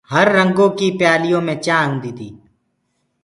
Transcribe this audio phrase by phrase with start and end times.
[0.13, 2.29] هررنگو ڪي پيآليو مين چآنه هوندي